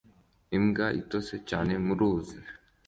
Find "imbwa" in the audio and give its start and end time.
0.57-0.85